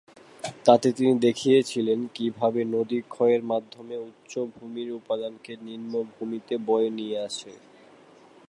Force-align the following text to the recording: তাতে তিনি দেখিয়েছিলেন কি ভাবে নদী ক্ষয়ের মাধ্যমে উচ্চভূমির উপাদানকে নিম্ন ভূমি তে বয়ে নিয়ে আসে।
তাতে 0.65 0.87
তিনি 0.91 1.13
দেখিয়েছিলেন 1.19 1.99
কি 2.15 2.25
ভাবে 2.39 2.61
নদী 2.75 2.99
ক্ষয়ের 3.09 3.41
মাধ্যমে 3.43 3.95
উচ্চভূমির 4.07 4.89
উপাদানকে 4.91 5.53
নিম্ন 5.61 5.93
ভূমি 6.11 6.39
তে 6.47 6.55
বয়ে 6.67 6.89
নিয়ে 6.89 7.17
আসে। 7.19 7.53